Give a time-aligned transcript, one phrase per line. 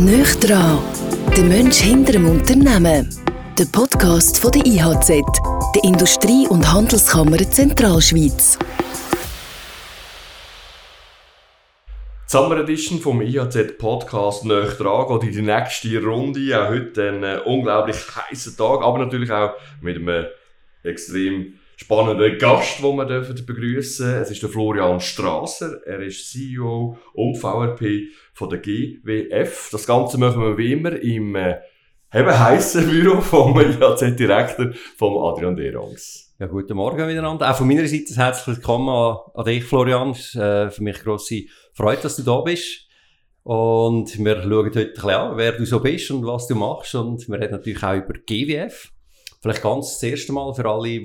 [0.00, 0.78] Nicht dran,
[1.36, 3.14] der Mensch hinter dem Unternehmen.
[3.58, 5.08] Der Podcast von der IHZ,
[5.74, 8.58] der Industrie- und Handelskammer Zentralschweiz.
[12.26, 16.58] Summer Edition vom IHZ Podcast «Nöch dran» geht in die nächste Runde.
[16.58, 20.28] Auch heute ein äh, unglaublich heißer Tag, aber natürlich auch mit einem
[20.82, 24.16] extrem spannenden Gast, den wir dürfen begrüßen.
[24.16, 25.80] Es ist der Florian Strasser.
[25.86, 29.70] Er ist CEO und VRP von der GWF.
[29.72, 31.56] Das Ganze machen wir wie immer im äh,
[32.12, 36.34] eben heissen Büro vom IHZ-Direktor, vom Adrian Derangs.
[36.38, 37.50] Ja, guten Morgen miteinander.
[37.50, 38.90] Auch von meiner Seite herzlich willkommen
[39.34, 40.10] an, dich, Florian.
[40.10, 42.88] Es ist äh, für mich grosse Freude, dass du da bist.
[43.42, 46.94] Und wir schauen heute ein bisschen an, wer du so bist und was du machst.
[46.94, 48.92] Und wir reden natürlich auch über GWF.
[49.40, 51.02] Vielleicht ganz das erste Mal für alle, die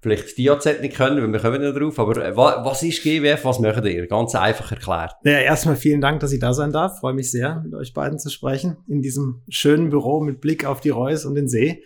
[0.00, 1.98] vielleicht die AZ nicht können, weil wir kommen ja drauf.
[1.98, 4.06] Aber äh, was ist GWF, was macht ihr?
[4.06, 5.12] Ganz einfach erklärt.
[5.24, 7.00] Ja, erstmal vielen Dank, dass ich da sein darf.
[7.00, 8.76] Freue mich sehr, mit euch beiden zu sprechen.
[8.88, 11.82] In diesem schönen Büro mit Blick auf die Reus und den See.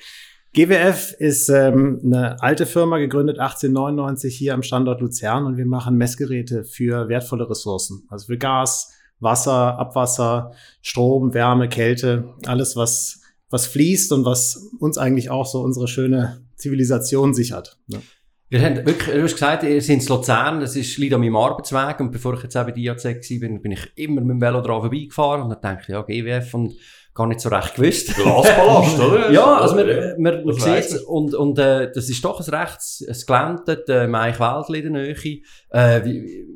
[0.53, 5.97] GWF ist ähm, eine alte Firma, gegründet 1899 hier am Standort Luzern und wir machen
[5.97, 8.03] Messgeräte für wertvolle Ressourcen.
[8.09, 13.20] Also für Gas, Wasser, Abwasser, Strom, Wärme, Kälte, alles, was,
[13.51, 17.79] was fließt und was uns eigentlich auch so unsere schöne Zivilisation sichert.
[17.89, 18.01] Ne?
[18.49, 21.37] Wir haben wirklich, du hast gesagt, ihr seid in Luzern, das ist, liegt an meinem
[21.37, 24.41] Arbeitsweg und bevor ich jetzt auch bei IAC war, bin, bin ich immer mit dem
[24.41, 26.75] Velo dran vorbeigefahren und dann dachte ich, ja, GWF und
[27.15, 28.15] gar nicht so recht gewusst.
[28.17, 29.31] Glasballast, oder?
[29.33, 29.87] ja, also man,
[30.19, 34.41] man, man sieht und, und äh, das ist doch ein rechts, ein Gelände, äh, Meich
[34.41, 35.43] Wäldli in der Nähe.
[35.71, 36.47] Äh, wie,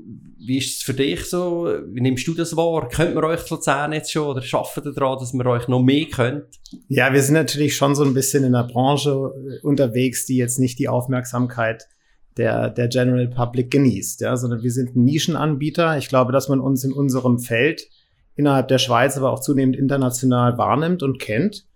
[0.46, 1.68] wie ist es für dich so?
[1.86, 2.88] Wie nimmst du das wahr?
[2.88, 6.06] Könnt man euch Luzern jetzt schon oder schaffen ihr daran, dass man euch noch mehr
[6.06, 6.46] könnt?
[6.88, 10.78] Ja, wir sind natürlich schon so ein bisschen in der Branche unterwegs, die jetzt nicht
[10.78, 11.88] die Aufmerksamkeit
[12.36, 15.96] der, der General Public genießt, ja, sondern wir sind ein Nischenanbieter.
[15.98, 17.88] Ich glaube, dass man uns in unserem Feld
[18.34, 21.66] innerhalb der Schweiz, aber auch zunehmend international wahrnimmt und kennt.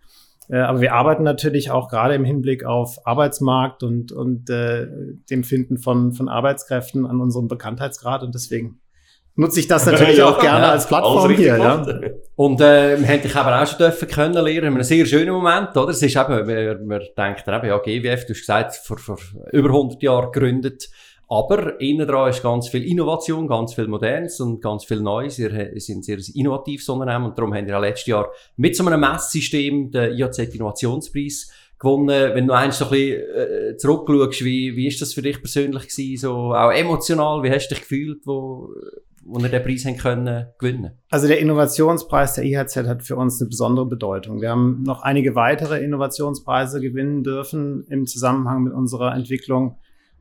[0.49, 4.87] Äh, aber wir arbeiten natürlich auch gerade im Hinblick auf Arbeitsmarkt und, und äh,
[5.31, 8.81] dem Finden von, von Arbeitskräften an unserem Bekanntheitsgrad und deswegen
[9.39, 11.56] nutze ich das natürlich ja, auch gerne ja, als Plattform hier.
[11.59, 11.87] Ja.
[12.34, 15.91] Und äh, wir haben dich aber auch schon dürfen kennenlernen, einen sehr schönen Moment, oder?
[15.91, 19.19] Es ist eben, man, man denkt eben, ja, GWF, du hast gesagt, vor, vor
[19.53, 20.89] über 100 Jahren gegründet,
[21.28, 25.39] aber innen dran ist ganz viel Innovation, ganz viel Modernes und ganz viel Neues.
[25.39, 29.00] Ihr sind sehr innovatives Unternehmen und darum haben wir auch letztes Jahr mit so einem
[29.00, 32.34] Messsystem den IAZ Innovationspreis gewonnen.
[32.34, 35.89] Wenn du eins so ein bisschen äh, zurückschaust, wie, wie ist das für dich persönlich
[35.89, 36.16] gewesen?
[36.16, 38.71] So, auch emotional, wie hast du dich gefühlt, wo,
[39.22, 40.93] wo wir den Preis haben können gewinnen?
[41.10, 44.41] Also der Innovationspreis der IHZ hat für uns eine besondere Bedeutung.
[44.41, 49.77] Wir haben noch einige weitere Innovationspreise gewinnen dürfen im Zusammenhang mit unserer Entwicklung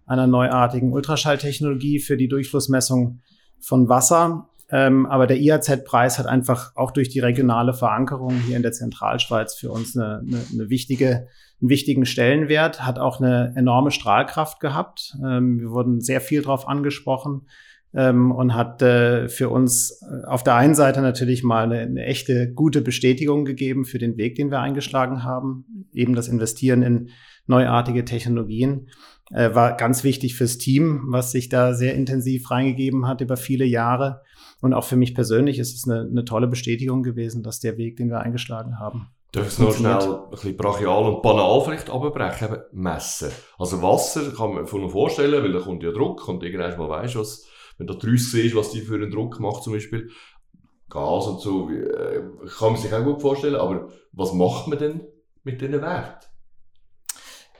[0.07, 3.21] einer neuartigen Ultraschalltechnologie für die Durchflussmessung
[3.59, 4.49] von Wasser.
[4.69, 9.55] Ähm, aber der IAZ-Preis hat einfach auch durch die regionale Verankerung hier in der Zentralschweiz
[9.55, 11.27] für uns eine, eine, eine wichtige,
[11.61, 15.15] einen wichtigen Stellenwert, hat auch eine enorme Strahlkraft gehabt.
[15.23, 17.47] Ähm, wir wurden sehr viel darauf angesprochen
[17.93, 22.05] ähm, und hat äh, für uns äh, auf der einen Seite natürlich mal eine, eine
[22.05, 27.09] echte gute Bestätigung gegeben für den Weg, den wir eingeschlagen haben, eben das Investieren in
[27.47, 28.89] neuartige Technologien
[29.31, 33.65] äh, war ganz wichtig fürs Team, was sich da sehr intensiv reingegeben hat über viele
[33.65, 34.21] Jahre.
[34.61, 37.97] Und auch für mich persönlich ist es eine, eine tolle Bestätigung gewesen, dass der Weg,
[37.97, 42.47] den wir eingeschlagen haben, Darf ich noch schnell ein bisschen brachial und banal vielleicht abbrechen?
[42.47, 43.29] Eben messen.
[43.57, 47.17] Also Wasser kann man sich vorstellen, weil da kommt ja Druck und irgendwann mal weisst
[47.17, 47.45] was,
[47.77, 50.09] wenn du draussen siehst, was die für einen Druck macht zum Beispiel.
[50.89, 52.21] Gas und so, äh,
[52.57, 55.01] kann man sich auch gut vorstellen, aber was macht man denn
[55.43, 56.25] mit diesen Werten?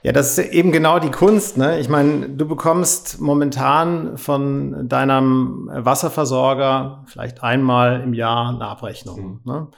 [0.02, 1.56] Ja, das ist eben genau die Kunst.
[1.56, 1.80] Ne?
[1.80, 9.40] Ich meine, du bekommst momentan von deinem Wasserversorger vielleicht einmal im Jahr eine Abrechnung.
[9.44, 9.52] Mhm.
[9.52, 9.68] Ne?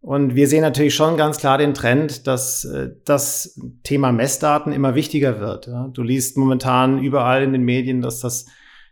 [0.00, 4.94] Und wir sehen natürlich schon ganz klar den Trend, dass äh, das Thema Messdaten immer
[4.94, 5.66] wichtiger wird.
[5.66, 5.88] Ja?
[5.88, 8.46] Du liest momentan überall in den Medien, dass das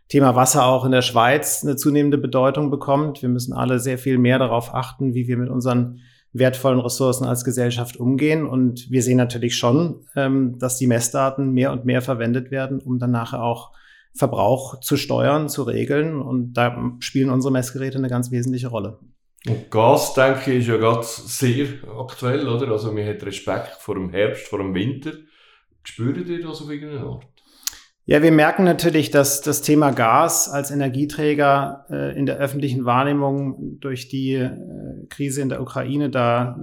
[0.09, 3.21] Thema Wasser auch in der Schweiz eine zunehmende Bedeutung bekommt.
[3.21, 5.99] Wir müssen alle sehr viel mehr darauf achten, wie wir mit unseren
[6.33, 8.45] wertvollen Ressourcen als Gesellschaft umgehen.
[8.45, 12.99] Und wir sehen natürlich schon, ähm, dass die Messdaten mehr und mehr verwendet werden, um
[12.99, 13.71] dann nachher auch
[14.15, 16.21] Verbrauch zu steuern, zu regeln.
[16.21, 18.99] Und da spielen unsere Messgeräte eine ganz wesentliche Rolle.
[19.47, 22.71] Und Gas, denke ich, ist ja gerade sehr aktuell, oder?
[22.71, 25.11] Also man hat Respekt vor dem Herbst, vor dem Winter.
[25.83, 27.32] Spürt ihr das auf irgendeine Art?
[28.05, 33.79] Ja, wir merken natürlich, dass das Thema Gas als Energieträger äh, in der öffentlichen Wahrnehmung
[33.79, 34.51] durch die äh,
[35.09, 36.59] Krise in der Ukraine da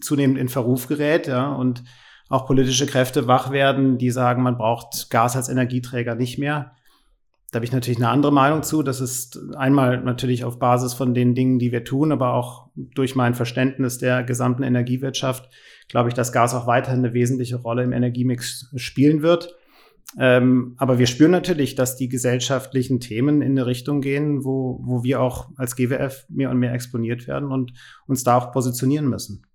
[0.00, 1.84] zunehmend in Verruf gerät, ja, und
[2.30, 6.72] auch politische Kräfte wach werden, die sagen, man braucht Gas als Energieträger nicht mehr.
[7.50, 8.82] Da habe ich natürlich eine andere Meinung zu.
[8.82, 13.16] Das ist einmal natürlich auf Basis von den Dingen, die wir tun, aber auch durch
[13.16, 15.50] mein Verständnis der gesamten Energiewirtschaft
[15.88, 19.56] glaube ich, dass Gas auch weiterhin eine wesentliche Rolle im Energiemix spielen wird.
[20.18, 25.04] Ähm, aber wir spüren natürlich, dass die gesellschaftlichen Themen in eine Richtung gehen, wo, wo
[25.04, 27.72] wir auch als GWF mehr und mehr exponiert werden und
[28.06, 29.46] uns da auch positionieren müssen.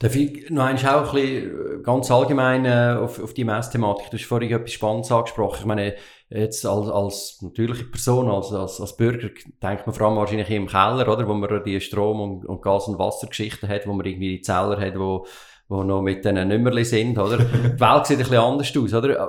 [0.00, 4.10] Darf ich noch ein bisschen äh, ganz allgemein äh, auf, auf die Messthematik?
[4.10, 5.58] Du hast vorhin etwas Spannendes angesprochen.
[5.60, 5.94] Ich meine,
[6.30, 9.28] jetzt als, als natürliche Person, als, als, als Bürger,
[9.62, 11.28] denkt man vor allem wahrscheinlich im Keller, oder?
[11.28, 14.80] Wo man die Strom- und, und Gas- und Wassergeschichten hat, wo man irgendwie die Zeller
[14.80, 15.26] hat, wo
[15.70, 17.38] die noch mit diesen Nummerli sind, oder?
[17.38, 19.10] die Welt sieht ein bisschen anders aus, oder?
[19.10, 19.26] Äh,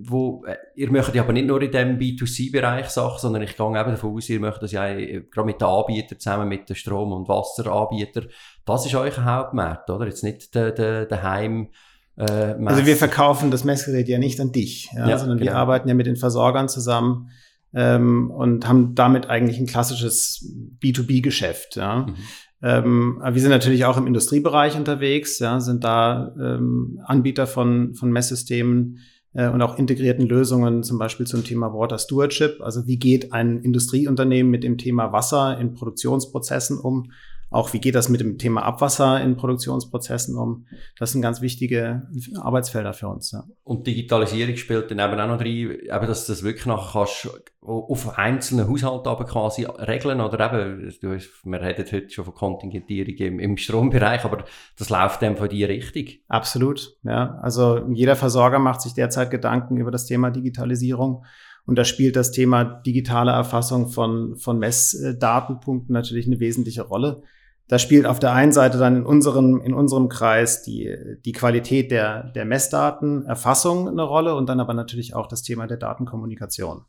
[0.00, 3.66] wo, äh, ihr möchtet ja aber nicht nur in dem B2C-Bereich Sachen, sondern ich gehe
[3.66, 6.74] eben davon aus, ihr möchtet das ja äh, gerade mit den Anbietern zusammen, mit den
[6.74, 8.26] Strom- und Wasseranbietern,
[8.64, 10.06] das ist euer Hauptmarkt, oder?
[10.06, 11.68] Jetzt nicht der, der, der Heim,
[12.16, 15.52] äh, also wir verkaufen das Messgerät ja nicht an dich, ja, ja sondern genau.
[15.52, 17.30] wir arbeiten ja mit den Versorgern zusammen
[17.74, 20.50] ähm, und haben damit eigentlich ein klassisches
[20.82, 21.76] B2B-Geschäft.
[21.76, 22.06] Ja.
[22.06, 22.16] Mhm.
[22.62, 28.10] Ähm, wir sind natürlich auch im Industriebereich unterwegs, ja, sind da ähm, Anbieter von, von
[28.10, 28.98] Messsystemen
[29.34, 32.60] äh, und auch integrierten Lösungen, zum Beispiel zum Thema Water Stewardship.
[32.60, 37.10] Also wie geht ein Industrieunternehmen mit dem Thema Wasser in Produktionsprozessen um?
[37.50, 40.66] Auch wie geht das mit dem Thema Abwasser in Produktionsprozessen um?
[40.98, 42.08] Das sind ganz wichtige
[42.40, 43.30] Arbeitsfelder für uns.
[43.32, 43.44] Ja.
[43.62, 47.28] Und Digitalisierung spielt dann eben auch noch rein, eben, dass du das wirklich nachher kannst
[47.66, 53.14] auf einzelne Haushalte aber quasi regeln oder eben, du, wir reden heute schon von Kontingentierung
[53.16, 54.44] im, im Strombereich, aber
[54.78, 56.22] das läuft dann von dir richtig.
[56.28, 57.38] Absolut, ja.
[57.42, 61.24] Also jeder Versorger macht sich derzeit Gedanken über das Thema Digitalisierung.
[61.66, 67.22] Und da spielt das Thema digitale Erfassung von, von Messdatenpunkten natürlich eine wesentliche Rolle.
[67.68, 71.90] Da spielt auf der einen Seite dann in unserem, in unserem Kreis die, die Qualität
[71.90, 76.84] der, der Messdatenerfassung eine Rolle und dann aber natürlich auch das Thema der Datenkommunikation.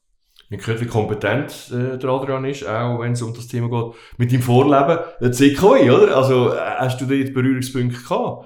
[0.49, 3.95] Ich gehört, wie kompetent äh, der Adrian ist, auch wenn es um das Thema geht,
[4.17, 6.15] mit dem Vorleben, der CKI, oder?
[6.15, 8.45] Also, äh, hast du dort Berührungspunkte gehabt?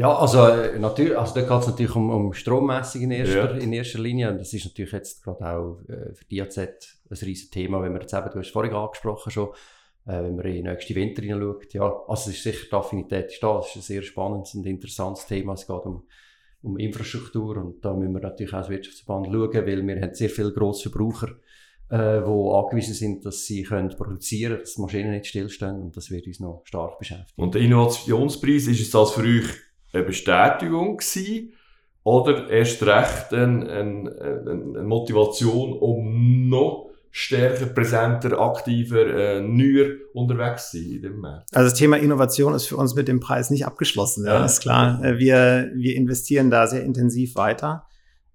[0.00, 3.60] Ja, also, äh, natürlich, also da geht es natürlich um, um Strommessung in erster, ja.
[3.60, 4.30] in erster Linie.
[4.30, 6.78] Und das ist natürlich jetzt gerade auch äh, für die AZ ein
[7.10, 9.48] riesiges Thema, wenn wir jetzt eben, du hast vorhin angesprochen schon,
[10.06, 11.74] äh, wenn man in den nächsten Winter hineinschaut.
[11.74, 14.64] Ja, also es ist sicher, die Affinität ist da, es ist ein sehr spannendes und
[14.64, 15.52] interessantes Thema.
[15.52, 16.04] Es geht um,
[16.62, 20.30] um Infrastruktur und da müssen wir natürlich auch als Wirtschaftsverband schauen, weil wir haben sehr
[20.30, 21.28] viele Grossverbraucher,
[21.90, 25.94] äh, die angewiesen sind, dass sie können produzieren können, dass die Maschinen nicht stillstehen und
[25.94, 27.42] das wird uns noch stark beschäftigen.
[27.42, 31.52] Und der Innovationspreis, ist es das für euch eine Bestätigung gewesen?
[32.02, 40.70] Oder erst recht eine, eine, eine Motivation, um noch stärker, präsenter, aktiver, äh, neuer unterwegs
[40.70, 41.54] sein in dem Markt.
[41.54, 44.44] Also das Thema Innovation ist für uns mit dem Preis nicht abgeschlossen, ja, ja.
[44.44, 45.02] ist klar.
[45.04, 47.86] Äh, wir, wir investieren da sehr intensiv weiter,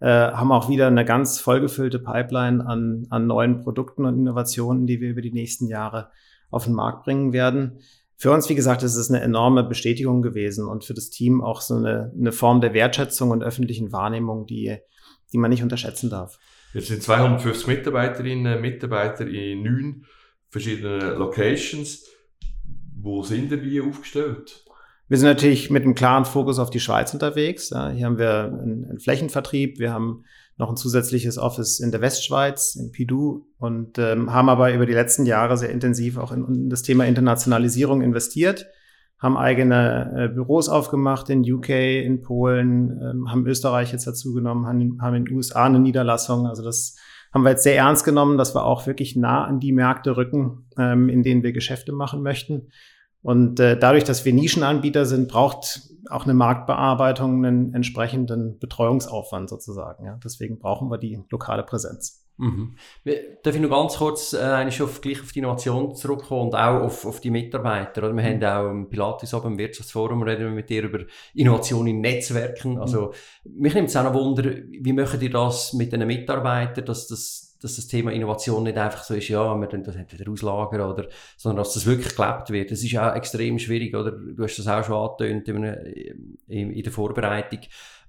[0.01, 4.99] äh, haben auch wieder eine ganz vollgefüllte Pipeline an, an neuen Produkten und Innovationen, die
[4.99, 6.09] wir über die nächsten Jahre
[6.51, 7.79] auf den Markt bringen werden.
[8.17, 11.61] Für uns, wie gesagt, ist es eine enorme Bestätigung gewesen und für das Team auch
[11.61, 14.77] so eine, eine Form der Wertschätzung und öffentlichen Wahrnehmung, die,
[15.33, 16.39] die man nicht unterschätzen darf.
[16.73, 20.05] Jetzt sind 250 Mitarbeiterinnen und Mitarbeiter in neun
[20.49, 22.05] verschiedenen Locations.
[22.97, 24.65] Wo sind ihr wie aufgestellt?
[25.07, 27.69] Wir sind natürlich mit einem klaren Fokus auf die Schweiz unterwegs.
[27.69, 30.23] Ja, hier haben wir einen, einen, Flächenvertrieb, wir haben
[30.57, 34.93] noch ein zusätzliches Office in der Westschweiz, in Pidou, und ähm, haben aber über die
[34.93, 38.67] letzten Jahre sehr intensiv auch in, in das Thema Internationalisierung investiert
[39.19, 44.65] haben eigene äh, Büros aufgemacht in UK, in Polen, ähm, haben Österreich jetzt dazu genommen,
[44.67, 46.47] haben, haben in den USA eine Niederlassung.
[46.47, 46.97] Also das
[47.33, 50.69] haben wir jetzt sehr ernst genommen, dass wir auch wirklich nah an die Märkte rücken,
[50.77, 52.69] ähm, in denen wir Geschäfte machen möchten.
[53.25, 60.05] Und äh, dadurch, dass wir Nischenanbieter sind, braucht auch eine Marktbearbeitung einen entsprechenden Betreuungsaufwand sozusagen.
[60.05, 60.19] Ja.
[60.23, 62.23] Deswegen brauchen wir die lokale Präsenz.
[62.37, 62.75] Mhm.
[63.43, 67.03] Darf ich noch ganz kurz äh, auf, gleich auf die Innovation zurückkommen und auch auf,
[67.03, 68.03] auf die Mitarbeiter?
[68.03, 68.15] Oder?
[68.15, 68.43] Wir mhm.
[68.43, 70.99] haben auch im Pilatus oben im Wirtschaftsforum reden wir mit dir über
[71.33, 72.73] Innovation in Netzwerken.
[72.73, 72.81] Mhm.
[72.81, 73.11] Also,
[73.43, 77.44] mich nimmt es auch noch Wunder, wie möchtet ihr das mit den Mitarbeitern, dass das,
[77.61, 81.07] dass das Thema Innovation nicht einfach so ist, ja, wir das wieder auslagern, oder,
[81.37, 82.71] sondern dass das wirklich gelebt wird.
[82.71, 84.11] Das ist auch extrem schwierig, oder?
[84.11, 87.59] Du hast das auch schon angetönt in, in, in der Vorbereitung.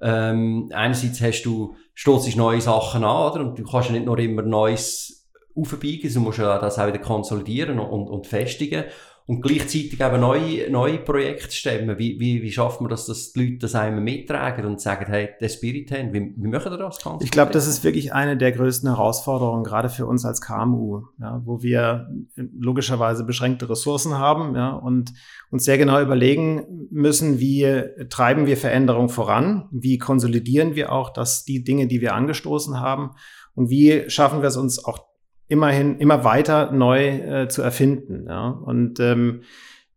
[0.00, 3.41] Ähm, einerseits hast du, stoßt neue Sachen an, oder?
[3.41, 6.99] Und du kannst ja nicht nur immer Neues aufbiegen, du musst ja das auch wieder
[6.99, 8.85] konsolidieren und, und festigen
[9.28, 11.99] und gleichzeitig eben neue, neue Projekte stemmen.
[11.99, 15.30] Wie, wie, wie schafft man das, dass die Leute das einmal mittragen und sagen, hey,
[15.40, 18.37] der Spirit haben, wie, wie machen wir das ganz Ich glaube, das ist wirklich eine
[18.37, 24.54] der größten Herausforderungen, gerade für uns als KMU, ja, wo wir logischerweise beschränkte Ressourcen haben
[24.54, 25.12] ja, und
[25.50, 31.45] uns sehr genau überlegen müssen, wie treiben wir Veränderung voran, wie konsolidieren wir auch dass
[31.45, 33.11] die Dinge, die wir angestoßen haben?
[33.56, 35.06] Und wie schaffen wir es uns auch
[35.49, 38.26] immerhin immer weiter neu äh, zu erfinden.
[38.29, 38.49] Ja?
[38.49, 39.43] Und ähm,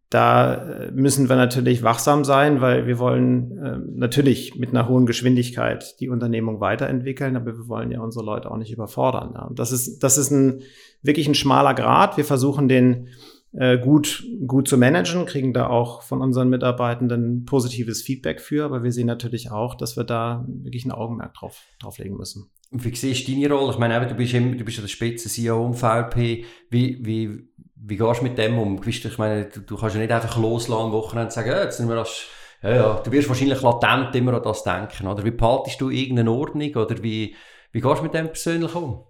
[0.09, 5.05] da äh, müssen wir natürlich wachsam sein, weil wir wollen äh, natürlich mit einer hohen
[5.05, 9.33] Geschwindigkeit die Unternehmung weiterentwickeln, aber wir wollen ja unsere Leute auch nicht überfordern.
[9.35, 9.49] Ja.
[9.53, 10.61] Das ist, das ist ein,
[11.03, 12.17] wirklich ein schmaler Grad.
[12.17, 13.09] Wir versuchen den
[13.51, 18.91] gut, gut zu managen, kriegen da auch von unseren Mitarbeitenden positives Feedback für, aber wir
[18.91, 22.51] sehen natürlich auch, dass wir da wirklich ein Augenmerk drauf, drauf legen müssen.
[22.71, 23.71] Wie siehst du deine Rolle?
[23.71, 26.45] Ich meine, du bist, im, du bist ja der Spitze-CEO im VLP.
[26.69, 28.79] Wie, wie, wie gehst du mit dem um?
[28.85, 31.91] Ich meine, du, du kannst ja nicht einfach loslassen am Wochenende sagen, ja, jetzt nehmen
[31.91, 32.27] wir das,
[32.61, 35.25] ja, ja, du wirst wahrscheinlich latent immer an das denken, oder?
[35.25, 37.35] Wie behaltest du irgendeine Ordnung, oder wie,
[37.71, 39.05] wie gehst du mit dem persönlich um?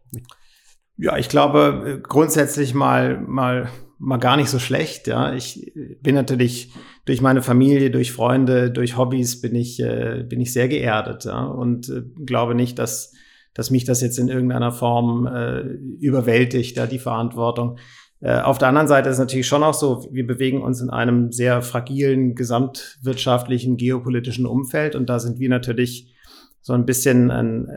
[1.01, 5.33] Ja, ich glaube, äh, grundsätzlich mal, mal, mal gar nicht so schlecht, ja.
[5.33, 6.73] Ich bin natürlich
[7.05, 11.45] durch meine Familie, durch Freunde, durch Hobbys bin ich, äh, bin ich sehr geerdet, ja.
[11.45, 13.13] Und äh, glaube nicht, dass,
[13.53, 15.61] dass mich das jetzt in irgendeiner Form äh,
[16.01, 17.77] überwältigt, ja, die Verantwortung.
[18.19, 21.31] Äh, auf der anderen Seite ist natürlich schon auch so, wir bewegen uns in einem
[21.31, 26.13] sehr fragilen gesamtwirtschaftlichen, geopolitischen Umfeld und da sind wir natürlich
[26.61, 27.67] so ein bisschen ein,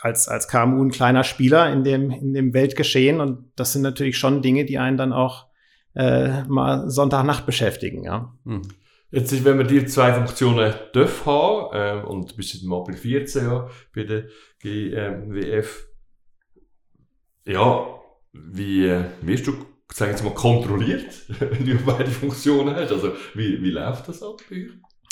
[0.00, 4.18] als, als KMU ein kleiner Spieler in dem, in dem Weltgeschehen und das sind natürlich
[4.18, 5.46] schon Dinge, die einen dann auch
[5.94, 8.34] äh, mal Sonntagnacht beschäftigen, ja.
[8.44, 8.62] Hm.
[9.10, 13.68] Jetzt wenn man die zwei Funktionen darf haben, äh, und bis im April 14 ja,
[13.94, 14.24] bei der
[14.60, 15.86] GWF,
[17.46, 17.86] ja,
[18.32, 19.54] wie äh, wirst du
[19.92, 22.90] sagen jetzt mal, kontrolliert, wenn du beide Funktionen hast?
[22.90, 24.66] Also, wie, wie läuft das ab bei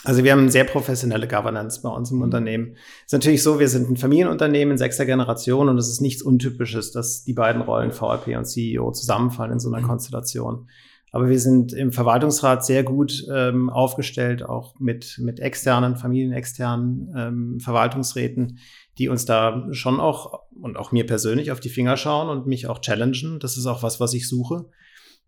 [0.04, 2.24] Also wir haben eine sehr professionelle Governance bei uns im mhm.
[2.24, 2.76] Unternehmen.
[3.04, 6.90] ist natürlich so, wir sind ein Familienunternehmen in sechster Generation und es ist nichts Untypisches,
[6.92, 9.88] dass die beiden Rollen VRP und CEO zusammenfallen in so einer mhm.
[9.88, 10.68] Konstellation.
[11.14, 17.60] Aber wir sind im Verwaltungsrat sehr gut ähm, aufgestellt, auch mit, mit externen, familienexternen ähm,
[17.60, 18.58] Verwaltungsräten,
[18.96, 22.66] die uns da schon auch und auch mir persönlich auf die Finger schauen und mich
[22.66, 23.40] auch challengen.
[23.40, 24.70] Das ist auch was, was ich suche.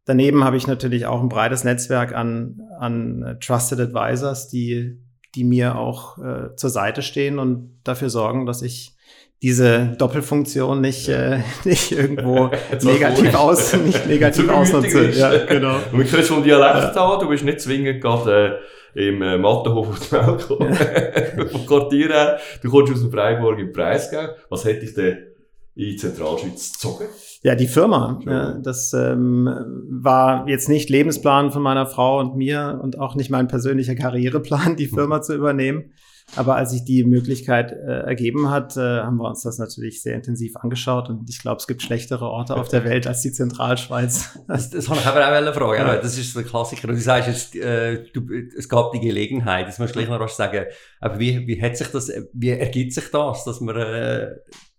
[0.07, 4.99] Daneben habe ich natürlich auch ein breites Netzwerk an, an Trusted Advisors, die,
[5.35, 8.95] die mir auch äh, zur Seite stehen und dafür sorgen, dass ich
[9.45, 12.51] diese Doppelfunktion nicht, äh, nicht irgendwo
[12.83, 15.11] negativ aus, nicht negativ ausnutze.
[15.11, 15.77] Ja, genau.
[15.93, 17.01] Und wir können schon Dialekt ja.
[17.01, 18.61] haben, du bist nicht zwingend gerade
[18.95, 20.73] äh, im äh, Mattenhof auf Welt gekommen.
[20.73, 21.59] Ja.
[21.67, 22.39] Quartier.
[22.63, 24.29] Du kommst aus dem Freiburg im Preisgau.
[24.49, 25.34] Was hätte ich denn
[25.75, 27.05] in Zentralschweiz gezogen?
[27.43, 28.21] Ja, die Firma.
[28.25, 29.49] Ja, das ähm,
[29.91, 34.77] war jetzt nicht Lebensplan von meiner Frau und mir und auch nicht mein persönlicher Karriereplan,
[34.77, 35.93] die Firma zu übernehmen.
[36.37, 40.15] Aber als sich die Möglichkeit äh, ergeben hat, äh, haben wir uns das natürlich sehr
[40.15, 41.11] intensiv angeschaut.
[41.11, 44.31] Und ich glaube, es gibt schlechtere Orte auf der Welt als die Zentralschweiz.
[44.49, 45.79] Das, das habe ich aber auch eine Frage.
[45.79, 45.97] Ja.
[45.97, 46.89] Das ist ein Klassiker.
[46.89, 48.23] Und du sagst jetzt, äh, du,
[48.57, 49.69] es gab die Gelegenheit.
[49.69, 50.65] Das musst du gleich noch was sagen.
[51.01, 54.31] Aber wie, wie hat sich das, wie ergibt sich das, dass man, äh,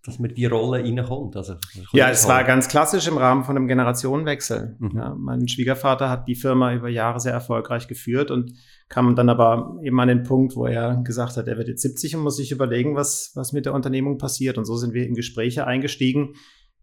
[0.06, 1.36] dass man die Rolle reinkommt?
[1.36, 1.54] Also,
[1.92, 4.76] ja, es war ganz klassisch im Rahmen von einem Generationenwechsel.
[4.78, 4.92] Mhm.
[4.96, 8.52] Ja, mein Schwiegervater hat die Firma über Jahre sehr erfolgreich geführt und
[8.88, 12.16] kam dann aber eben an den Punkt, wo er gesagt hat, er wird jetzt 70
[12.16, 14.58] und muss sich überlegen, was, was mit der Unternehmung passiert.
[14.58, 16.34] Und so sind wir in Gespräche eingestiegen,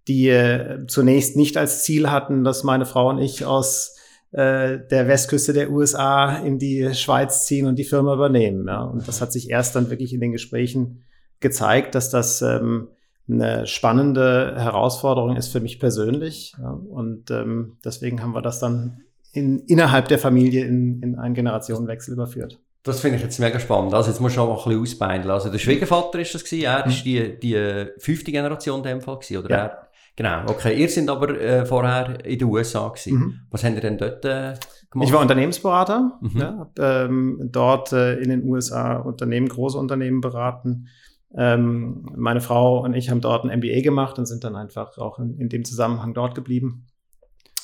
[0.08, 3.96] die äh, zunächst nicht als Ziel hatten, dass meine Frau und ich aus
[4.32, 8.68] äh, der Westküste der USA in die Schweiz ziehen und die Firma übernehmen.
[8.68, 8.84] Ja.
[8.84, 11.04] Und das hat sich erst dann wirklich in den Gesprächen
[11.40, 12.88] gezeigt, dass das ähm,
[13.30, 16.54] eine spannende Herausforderung ist für mich persönlich.
[16.60, 16.72] Ja.
[16.72, 22.14] Und ähm, deswegen haben wir das dann in, innerhalb der Familie in, in einen Generationenwechsel
[22.14, 22.60] überführt.
[22.84, 23.94] Das finde ich jetzt mega spannend.
[23.94, 25.32] Also jetzt musst du auch mal ein bisschen ausbeindeln.
[25.32, 26.92] Also der Schwiegervater ist das gewesen, er mhm.
[26.92, 29.50] ist die, die fünfte Generation in dem Fall gewesen, oder?
[29.50, 29.58] Ja.
[29.58, 29.88] Er,
[30.18, 30.78] genau, okay.
[30.78, 33.18] Ihr sind aber äh, vorher in den USA gewesen.
[33.18, 33.40] Mhm.
[33.52, 34.56] Was habt ihr denn dort äh,
[34.92, 35.08] gemacht?
[35.08, 36.38] Ich war Unternehmensberater, mhm.
[36.38, 40.90] ja, hab, ähm, dort äh, in den USA Unternehmen, große Unternehmen beraten.
[41.36, 45.20] Ähm, meine Frau und ich haben dort ein MBA gemacht und sind dann einfach auch
[45.20, 46.86] in, in dem Zusammenhang dort geblieben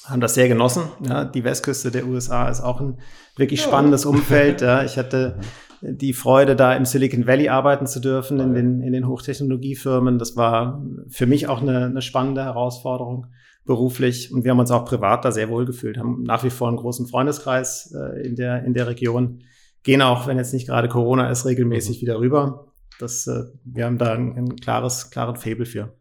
[0.10, 0.84] haben das sehr genossen.
[1.08, 3.00] Ja, die Westküste der USA ist auch ein
[3.36, 4.62] wirklich spannendes Umfeld.
[4.62, 5.40] Ja, ich hatte
[5.82, 10.20] die Freude, da im Silicon Valley arbeiten zu dürfen, in den, in den Hochtechnologiefirmen.
[10.20, 13.28] Das war für mich auch eine, eine spannende Herausforderung
[13.66, 14.34] beruflich.
[14.34, 16.78] Und wir haben uns auch privat da sehr wohl gefühlt, haben nach wie vor einen
[16.78, 19.44] großen Freundeskreis äh, in, der, in der Region,
[19.84, 22.02] gehen auch, wenn jetzt nicht gerade Corona ist, regelmäßig mhm.
[22.02, 22.69] wieder rüber.
[23.00, 25.96] Das, äh, wir haben da ein, ein klares, klaren Faible für.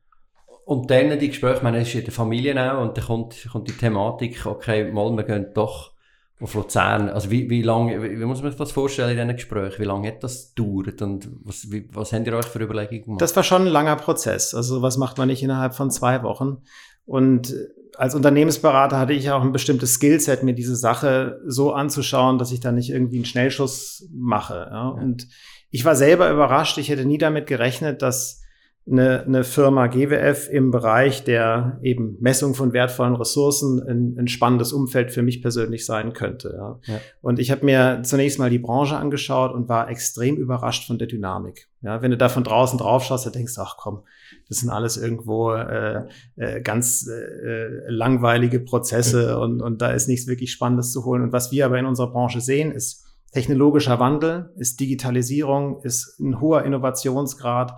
[0.64, 3.48] Und dann die Gespräche, ich meine, es ist in der Familie auch, und dann kommt,
[3.50, 5.92] kommt die Thematik, okay, mal, wir gehen doch
[6.40, 7.08] auf Luzern.
[7.08, 9.80] Also wie, wie lange, wie, wie muss man sich das vorstellen in diesen Gesprächen?
[9.80, 13.22] Wie lange hat das gedauert und was, wie, was habt ihr euch für Überlegungen gemacht?
[13.22, 14.54] Das war schon ein langer Prozess.
[14.54, 16.58] Also was macht man nicht innerhalb von zwei Wochen?
[17.06, 17.54] Und
[17.96, 22.60] als Unternehmensberater hatte ich auch ein bestimmtes Skillset, mir diese Sache so anzuschauen, dass ich
[22.60, 24.68] da nicht irgendwie einen Schnellschuss mache.
[24.70, 24.88] Ja?
[24.88, 25.28] Und
[25.70, 26.78] ich war selber überrascht.
[26.78, 28.42] Ich hätte nie damit gerechnet, dass
[28.90, 34.72] eine, eine Firma GWF im Bereich der eben Messung von wertvollen Ressourcen ein, ein spannendes
[34.72, 36.54] Umfeld für mich persönlich sein könnte.
[36.56, 36.80] Ja.
[36.86, 37.00] ja.
[37.20, 41.08] Und ich habe mir zunächst mal die Branche angeschaut und war extrem überrascht von der
[41.08, 41.68] Dynamik.
[41.82, 44.02] Ja, wenn du da von draußen drauf schaust, dann denkst du, ach komm,
[44.48, 46.04] das sind alles irgendwo äh,
[46.36, 51.22] äh, ganz äh, langweilige Prozesse und, und da ist nichts wirklich Spannendes zu holen.
[51.22, 56.40] Und was wir aber in unserer Branche sehen, ist technologischer Wandel, ist Digitalisierung, ist ein
[56.40, 57.72] hoher Innovationsgrad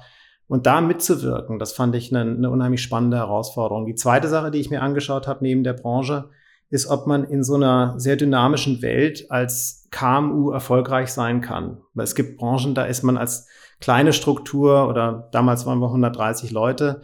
[0.47, 3.87] und da mitzuwirken, das fand ich eine, eine unheimlich spannende Herausforderung.
[3.87, 6.31] Die zweite Sache, die ich mir angeschaut habe neben der Branche,
[6.71, 11.79] ist, ob man in so einer sehr dynamischen Welt als KMU erfolgreich sein kann.
[11.95, 13.49] Weil es gibt Branchen, da ist man als
[13.81, 17.03] kleine Struktur oder damals waren wir 130 Leute,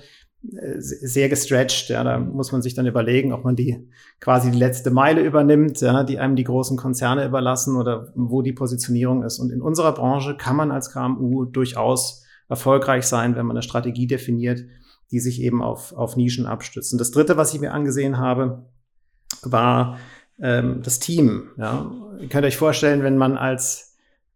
[0.79, 1.89] sehr gestretched.
[1.89, 3.89] Ja, da muss man sich dann überlegen, ob man die
[4.21, 8.53] quasi die letzte Meile übernimmt, ja, die einem die großen Konzerne überlassen oder wo die
[8.53, 9.39] Positionierung ist.
[9.39, 14.07] Und in unserer Branche kann man als KMU durchaus erfolgreich sein, wenn man eine Strategie
[14.07, 14.65] definiert,
[15.11, 16.93] die sich eben auf, auf Nischen abstützt.
[16.93, 18.65] Und das Dritte, was ich mir angesehen habe,
[19.43, 19.99] war
[20.41, 21.51] ähm, das Team.
[21.57, 21.91] Ja.
[22.21, 23.86] Ihr könnt euch vorstellen, wenn man als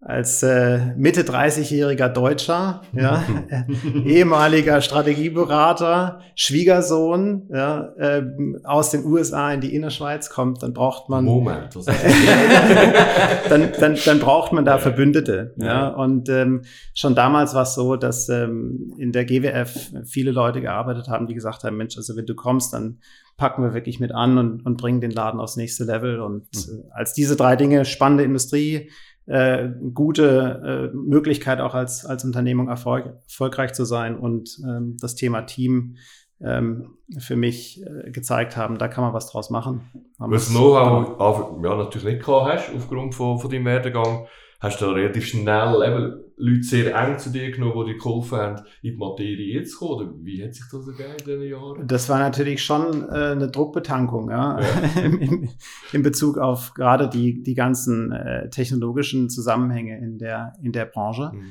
[0.03, 3.23] als äh, Mitte 30-jähriger Deutscher, ja,
[4.05, 8.23] ehemaliger Strategieberater, Schwiegersohn, ja, äh,
[8.65, 11.77] aus den USA in die Innerschweiz kommt, dann braucht man Moment,
[13.51, 15.67] dann, dann, dann braucht man da Verbündete, ja.
[15.67, 15.89] ja.
[15.89, 16.63] Und ähm,
[16.95, 21.35] schon damals war es so, dass ähm, in der GWF viele Leute gearbeitet haben, die
[21.35, 23.01] gesagt haben, Mensch, also wenn du kommst, dann
[23.37, 26.21] packen wir wirklich mit an und, und bringen den Laden aufs nächste Level.
[26.21, 26.85] Und mhm.
[26.89, 28.91] äh, als diese drei Dinge, spannende Industrie,
[29.31, 35.15] äh, gute äh, Möglichkeit auch als, als Unternehmung erfolg, erfolgreich zu sein und ähm, das
[35.15, 35.97] Thema Team
[36.41, 39.83] ähm, für mich äh, gezeigt haben, da kann man was draus machen.
[40.19, 44.27] Was du Know-how ja, natürlich nicht gehabt hast, aufgrund von, von deinem Werdegang,
[44.61, 48.57] hast du relativ schnell eben Leute sehr eng zu dir genommen, die dir geholfen haben,
[48.83, 50.09] in die Materie jetzt zu kommen?
[50.09, 51.87] Oder wie hat sich das ergeben in diesen Jahren?
[51.87, 55.01] Das war natürlich schon äh, eine Druckbetankung, ja, ja.
[55.03, 55.49] in,
[55.93, 61.33] in, Bezug auf gerade die, die ganzen äh, technologischen Zusammenhänge in der, in der Branche.
[61.35, 61.45] Mhm.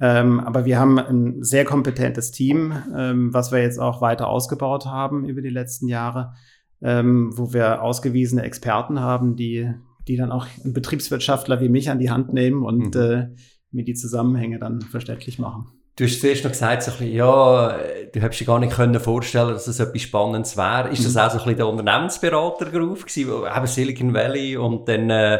[0.00, 4.86] Ähm, aber wir haben ein sehr kompetentes Team, ähm, was wir jetzt auch weiter ausgebaut
[4.86, 6.34] haben über die letzten Jahre,
[6.82, 9.72] ähm, wo wir ausgewiesene Experten haben, die,
[10.08, 13.00] die dann auch einen Betriebswirtschaftler wie mich an die Hand nehmen und mhm.
[13.00, 13.28] äh,
[13.70, 15.66] mir die Zusammenhänge dann verständlich machen.
[15.96, 17.78] Du hast zuerst noch gesagt, so ein bisschen, ja,
[18.12, 20.88] du hättest dir gar nicht können vorstellen dass das etwas Spannendes wäre.
[20.88, 21.20] Ist das mhm.
[21.20, 25.36] auch so ein bisschen der Unternehmensberater-Beruf gewesen, wo eben Silicon Valley und dann, äh,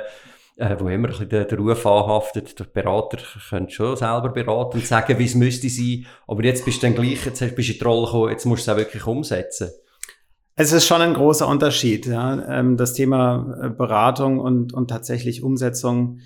[0.57, 4.79] äh, wo immer ein bisschen der, der Ruf anhaftet, der Berater könnte schon selber beraten
[4.79, 7.73] und sagen, wie es müsste sein, aber jetzt bist du dann gleich, jetzt bist du
[7.73, 9.71] in die Rolle gekommen, jetzt musst du es auch wirklich umsetzen.
[10.57, 12.47] Es ist schon ein großer Unterschied, ja.
[12.49, 16.21] Ähm, das Thema äh, Beratung und, und tatsächlich Umsetzung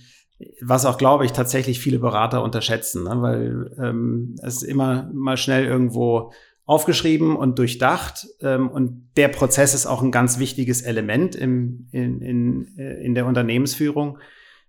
[0.61, 3.23] was auch, glaube ich, tatsächlich viele Berater unterschätzen, ne?
[3.23, 6.33] weil ähm, es immer mal schnell irgendwo
[6.65, 8.27] aufgeschrieben und durchdacht.
[8.41, 13.15] Ähm, und der Prozess ist auch ein ganz wichtiges Element im, in, in, äh, in
[13.15, 14.19] der Unternehmensführung.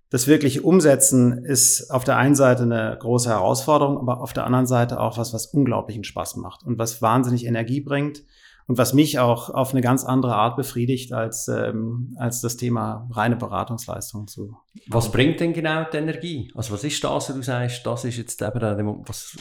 [0.09, 4.65] Das wirkliche Umsetzen ist auf der einen Seite eine große Herausforderung, aber auf der anderen
[4.65, 8.23] Seite auch was, was unglaublichen Spaß macht und was wahnsinnig Energie bringt
[8.69, 13.09] und was mich auch auf eine ganz andere Art befriedigt als, ähm, als das Thema
[13.11, 14.57] reine Beratungsleistung zu.
[14.85, 16.51] Was bringt denn genau die Energie?
[16.53, 19.35] Also was ist das, wenn du sagst, das ist jetzt eben, was,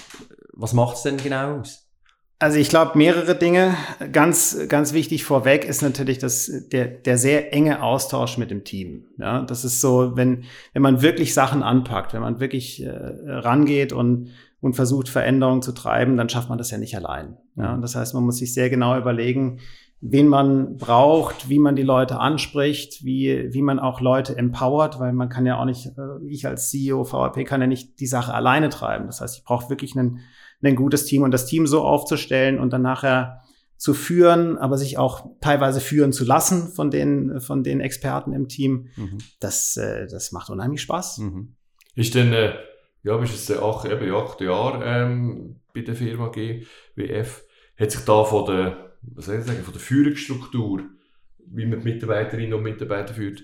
[0.55, 1.87] was macht es denn genau aus?
[2.39, 3.75] Also ich glaube mehrere Dinge.
[4.13, 9.09] Ganz, ganz wichtig vorweg ist natürlich das, der, der sehr enge Austausch mit dem Team.
[9.19, 13.93] Ja, das ist so, wenn, wenn man wirklich Sachen anpackt, wenn man wirklich äh, rangeht
[13.93, 17.37] und und versucht, Veränderungen zu treiben, dann schafft man das ja nicht allein.
[17.57, 17.83] Ja, mhm.
[17.83, 19.61] das heißt, man muss sich sehr genau überlegen,
[20.01, 25.13] wen man braucht, wie man die Leute anspricht, wie, wie man auch Leute empowert, weil
[25.13, 28.35] man kann ja auch nicht, äh, ich als CEO VAP kann ja nicht die Sache
[28.35, 29.07] alleine treiben.
[29.07, 30.21] Das heißt, ich brauche wirklich ein,
[30.63, 33.43] ein gutes Team und das Team so aufzustellen und dann nachher
[33.77, 38.49] zu führen, aber sich auch teilweise führen zu lassen von den, von den Experten im
[38.49, 39.19] Team, mhm.
[39.41, 41.19] das, äh, das macht unheimlich Spaß.
[41.19, 41.55] Mhm.
[41.97, 42.53] Denn, äh,
[43.09, 47.45] ja, bist jetzt acht, eben acht Jahre ähm, bei der Firma GWF.
[47.79, 50.83] Hat sich da von der, was soll ich sagen, von der Führungsstruktur,
[51.39, 53.43] wie man die Mitarbeiterinnen und Mitarbeiter führt,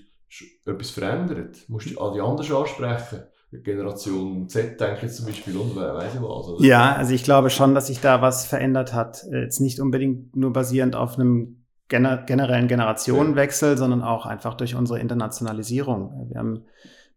[0.65, 1.57] etwas verändert?
[1.67, 3.23] Musst du all die anders ansprechen?
[3.63, 6.47] Generation Z, denke ich zum Beispiel, und weiß ich was.
[6.47, 6.65] Oder?
[6.65, 9.23] Ja, also ich glaube schon, dass sich da was verändert hat.
[9.31, 13.77] Jetzt nicht unbedingt nur basierend auf einem gener generellen Generationenwechsel, ja.
[13.77, 16.29] sondern auch einfach durch unsere Internationalisierung.
[16.29, 16.65] Wir haben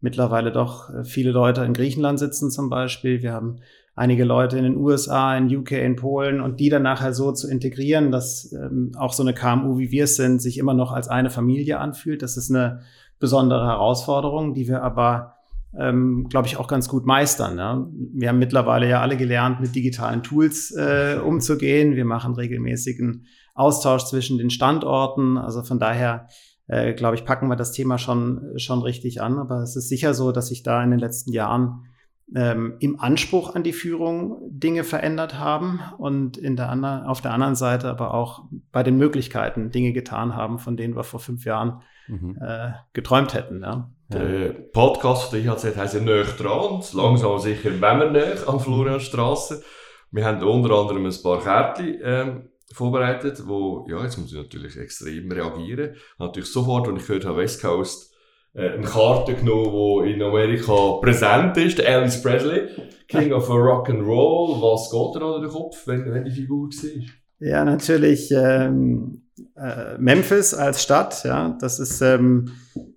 [0.00, 3.22] mittlerweile doch äh, viele Leute in Griechenland sitzen zum Beispiel.
[3.22, 3.56] Wir haben
[3.94, 7.48] einige Leute in den USA, in UK, in Polen und die dann nachher so zu
[7.50, 11.08] integrieren, dass ähm, auch so eine KMU, wie wir es sind, sich immer noch als
[11.08, 12.22] eine Familie anfühlt.
[12.22, 12.82] Das ist eine
[13.18, 15.34] besondere Herausforderung, die wir aber
[15.76, 17.58] ähm, glaube ich, auch ganz gut meistern.
[17.58, 17.86] Ja.
[18.14, 21.94] Wir haben mittlerweile ja alle gelernt, mit digitalen Tools äh, umzugehen.
[21.94, 25.36] Wir machen regelmäßigen Austausch zwischen den Standorten.
[25.36, 26.28] Also von daher,
[26.68, 29.38] äh, glaube ich, packen wir das Thema schon, schon richtig an.
[29.38, 31.86] Aber es ist sicher so, dass sich da in den letzten Jahren
[32.34, 37.32] ähm, im Anspruch an die Führung Dinge verändert haben und in der anderen, auf der
[37.32, 41.44] anderen Seite aber auch bei den Möglichkeiten Dinge getan haben, von denen wir vor fünf
[41.46, 42.36] Jahren mhm.
[42.40, 43.62] äh, geträumt hätten.
[43.62, 43.90] Ja.
[44.10, 49.62] Der Podcast der IHZ heisst «Näher dran», langsam sicher, wenn wir näher an Florianstrasse.
[50.10, 54.76] Wir haben unter anderem ein paar Kärtchen ähm, vorbereitet, wo, ja, jetzt muss ich natürlich
[54.76, 55.94] extrem reagieren.
[56.18, 58.12] Natürlich sofort, als ich gehört habe, West Coast,
[58.54, 62.68] äh, eine Karte genommen, die in Amerika präsent ist, Elvis Presley,
[63.06, 64.60] King of Rock and Roll.
[64.60, 67.04] Was geht da an den Kopf, wenn, wenn die Figur war?
[67.40, 69.22] Ja, natürlich ähm,
[69.56, 71.22] äh, Memphis als Stadt.
[71.24, 72.50] Ja, das ist ähm,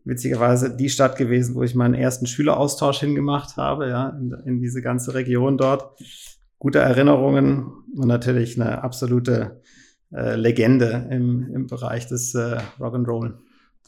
[0.04, 3.88] witzigerweise die Stadt gewesen, wo ich meinen ersten Schüleraustausch hingemacht habe.
[3.90, 5.96] Ja, in, in diese ganze Region dort.
[6.62, 9.63] Gute Erinnerungen und natürlich eine absolute
[10.13, 13.34] äh, Legende im, im Bereich des äh, Rock'n'Roll.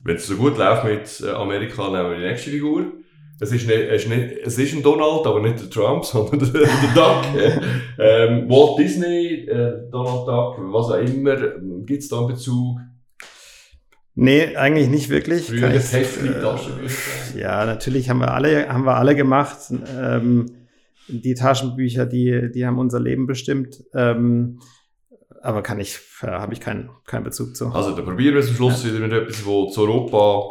[0.03, 2.93] Wenn es so gut läuft mit äh, Amerika, nehmen wir die nächste Figur.
[3.39, 6.39] Es ist, nicht, es, ist nicht, es ist ein Donald, aber nicht der Trump, sondern
[6.39, 7.23] der, der Duck.
[7.99, 11.35] ähm, Walt Disney, äh, Donald Duck, was auch immer.
[11.85, 12.79] Gibt es da einen Bezug?
[14.15, 15.45] Nee, eigentlich nicht wirklich.
[15.45, 19.59] Früher das Heftli, äh, Ja, natürlich haben wir alle, haben wir alle gemacht.
[19.95, 20.62] Ähm,
[21.07, 23.83] die Taschenbücher, die, die haben unser Leben bestimmt.
[23.93, 24.59] Ähm,
[25.41, 27.67] aber kann ich, äh, habe ich keinen keinen Bezug zu.
[27.67, 28.89] Also, dann probieren wir es am Schluss ja.
[28.89, 30.43] wieder mit etwas, was zu Europa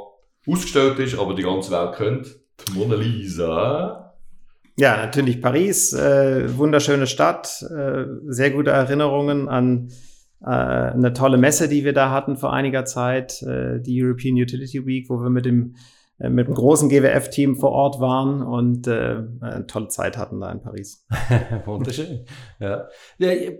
[0.46, 2.36] ausgestellt ist, aber die ganze Welt kennt.
[2.68, 4.14] Die Mona Lisa.
[4.76, 9.90] Ja, natürlich Paris, äh, wunderschöne Stadt, äh, sehr gute Erinnerungen an
[10.42, 14.84] äh, eine tolle Messe, die wir da hatten vor einiger Zeit, äh, die European Utility
[14.86, 15.76] Week, wo wir mit dem
[16.30, 20.62] mit einem großen GWF-Team vor Ort waren und äh, eine tolle Zeit hatten da in
[20.62, 21.04] Paris.
[21.66, 22.24] Wunderschön.
[22.60, 22.88] Ja.
[23.18, 23.50] ja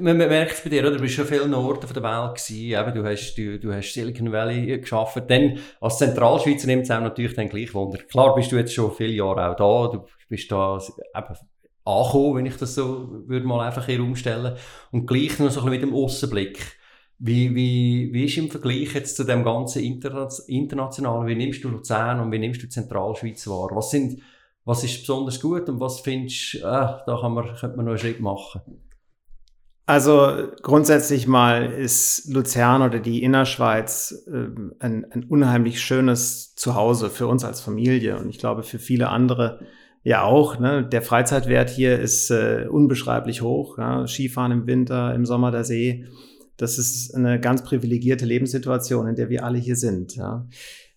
[0.00, 0.92] man merkt es bei dir, oder?
[0.92, 4.32] du bist schon viele Norden der Welt gewesen, eben, du, hast, du, du hast Silicon
[4.32, 5.22] Valley geschafft.
[5.28, 7.98] Dann als Zentralschweizer nimmt es auch natürlich dann gleich Wunder.
[7.98, 11.36] Klar bist du jetzt schon viele Jahre auch da, du bist da eben
[11.84, 14.56] angekommen, wenn ich das so würde mal einfach hier umstellen
[14.90, 16.58] und gleich noch so ein bisschen mit dem Aussenblick
[17.26, 21.70] wie, wie, wie ist im Vergleich jetzt zu dem ganzen Interna Internationalen, wie nimmst du
[21.70, 23.70] Luzern und wie nimmst du Zentralschweiz wahr?
[23.72, 24.20] Was, sind,
[24.66, 27.92] was ist besonders gut und was findest du, äh, da kann man, könnte man noch
[27.92, 28.60] einen Schritt machen?
[29.86, 34.48] Also grundsätzlich mal ist Luzern oder die Innerschweiz äh,
[34.80, 39.60] ein, ein unheimlich schönes Zuhause für uns als Familie und ich glaube für viele andere
[40.02, 40.58] ja auch.
[40.58, 40.86] Ne?
[40.86, 43.78] Der Freizeitwert hier ist äh, unbeschreiblich hoch.
[43.78, 44.06] Ja?
[44.06, 46.04] Skifahren im Winter, im Sommer der See
[46.56, 50.16] das ist eine ganz privilegierte Lebenssituation, in der wir alle hier sind.
[50.16, 50.46] Ja.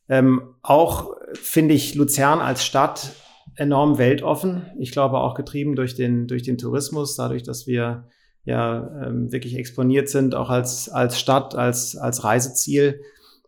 [0.09, 3.13] Ähm, auch finde ich Luzern als Stadt
[3.55, 4.67] enorm weltoffen.
[4.79, 8.07] Ich glaube auch getrieben durch den, durch den Tourismus, dadurch, dass wir
[8.45, 13.01] ja ähm, wirklich exponiert sind, auch als, als Stadt, als, als Reiseziel.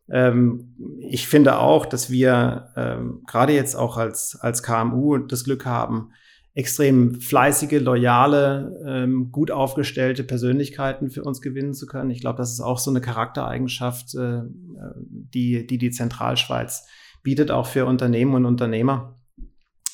[0.10, 5.65] Ähm, ich finde auch, dass wir ähm, gerade jetzt auch als, als KMU das Glück
[5.65, 6.12] haben,
[6.54, 12.10] extrem fleißige, loyale, ähm, gut aufgestellte Persönlichkeiten für uns gewinnen zu können.
[12.10, 16.86] Ich glaube, das ist auch so eine Charaktereigenschaft, äh, die, die die Zentralschweiz
[17.24, 19.20] bietet, auch für Unternehmen und Unternehmer.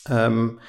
[0.09, 0.59] Ähm,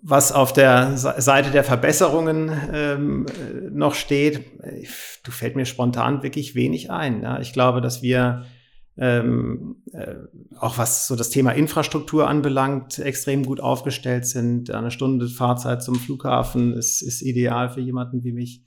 [0.00, 3.26] was auf der Seite der Verbesserungen ähm,
[3.72, 4.44] noch steht,
[5.24, 7.22] du fällt mir spontan wirklich wenig ein.
[7.22, 7.40] Ja.
[7.40, 8.46] Ich glaube, dass wir
[8.98, 10.14] ähm, äh,
[10.58, 14.70] auch was so das Thema Infrastruktur anbelangt, extrem gut aufgestellt sind.
[14.70, 18.62] Eine Stunde Fahrzeit zum Flughafen ist, ist ideal für jemanden wie mich.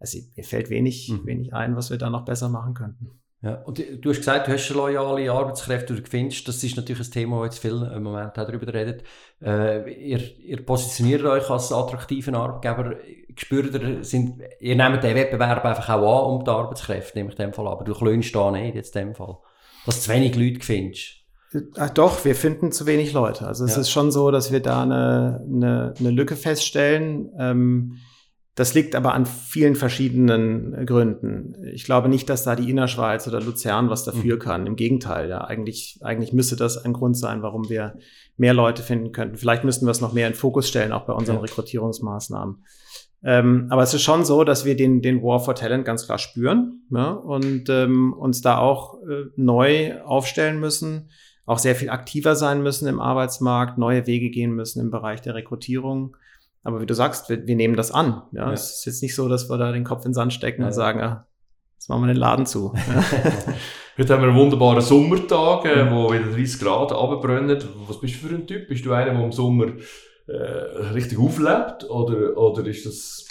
[0.00, 1.26] Also mir fällt wenig, mhm.
[1.26, 3.10] wenig ein, was wir da noch besser machen könnten.
[3.40, 7.12] Ja, und du hast gesagt, du hast loyale Arbeitskräfte, du findest, das ist natürlich ein
[7.12, 9.04] Thema, wo jetzt viel im Moment auch darüber redet.
[9.40, 12.96] Äh, ihr, ihr positioniert euch als attraktiven Arbeitgeber,
[13.36, 17.38] spürt ihr, sind, ihr nehmt den Wettbewerb einfach auch an um die Arbeitskräfte, nehme ich
[17.38, 19.38] in dem Fall, aber du klönst da nicht jetzt in dem Fall
[19.96, 21.18] du zu wenig Leute findest.
[21.76, 23.46] Ach doch, wir finden zu wenig Leute.
[23.46, 23.80] Also es ja.
[23.80, 27.30] ist schon so, dass wir da eine, eine, eine Lücke feststellen.
[27.38, 27.98] Ähm,
[28.54, 31.54] das liegt aber an vielen verschiedenen Gründen.
[31.72, 34.40] Ich glaube nicht, dass da die Innerschweiz oder Luzern was dafür mhm.
[34.40, 34.66] kann.
[34.66, 37.96] Im Gegenteil, ja, eigentlich, eigentlich müsste das ein Grund sein, warum wir
[38.36, 39.36] mehr Leute finden könnten.
[39.36, 41.42] Vielleicht müssten wir es noch mehr in Fokus stellen, auch bei unseren ja.
[41.42, 42.64] Rekrutierungsmaßnahmen.
[43.24, 46.18] Ähm, aber es ist schon so, dass wir den, den War for Talent ganz klar
[46.18, 51.10] spüren ja, und ähm, uns da auch äh, neu aufstellen müssen,
[51.44, 55.34] auch sehr viel aktiver sein müssen im Arbeitsmarkt, neue Wege gehen müssen im Bereich der
[55.34, 56.16] Rekrutierung.
[56.62, 58.22] Aber wie du sagst, wir, wir nehmen das an.
[58.32, 58.46] Ja?
[58.46, 58.52] ja.
[58.52, 60.68] Es ist jetzt nicht so, dass wir da den Kopf in den Sand stecken ja.
[60.68, 61.26] und sagen, ah,
[61.74, 62.72] jetzt machen wir den Laden zu.
[63.98, 67.58] Heute haben wir einen wunderbaren Sommertag, äh, wo wieder 30 Grad runterbrennen.
[67.88, 68.68] Was bist du für ein Typ?
[68.68, 69.72] Bist du einer, der im Sommer
[70.28, 71.88] äh, richtig auflebt?
[71.90, 73.26] Oder, oder ist das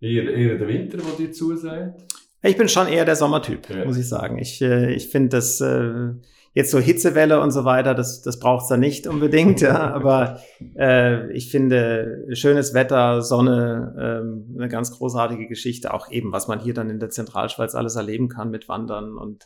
[0.00, 2.02] eher, eher der Winter, der dir zusagt?
[2.42, 3.84] Ich bin schon eher der Sommertyp, Ja.
[3.84, 4.38] muss ich sagen.
[4.38, 6.10] Ich, äh, ich finde das äh,
[6.54, 9.78] jetzt so Hitzewelle und so weiter, das, das braucht's da nicht unbedingt, ja.
[9.94, 10.40] Aber
[10.76, 15.92] äh, ich finde schönes Wetter, Sonne, ähm, eine ganz großartige Geschichte.
[15.92, 19.44] Auch eben, was man hier dann in der Zentralschweiz alles erleben kann mit Wandern und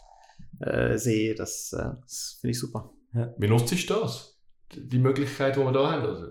[0.61, 2.93] äh, See, das, äh, das finde ich super.
[3.39, 4.39] Wie nutzt du das?
[4.73, 6.03] Die die Möglichkeit, die wir da haben?
[6.07, 6.27] Also,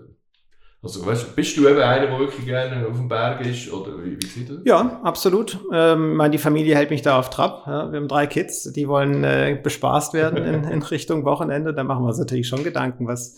[0.84, 3.72] also weißt, bist du eben einer, der wirklich gerne auf dem Berg ist?
[3.72, 4.58] Oder wie, wie sieht das?
[4.64, 5.58] Ja, absolut.
[5.72, 7.66] Ähm, ich meine, die Familie hält mich da auf Trab.
[7.66, 11.72] Ja, wir haben drei Kids, die wollen äh, bespaßt werden in, in Richtung Wochenende.
[11.72, 13.36] Da machen wir uns natürlich schon Gedanken, was,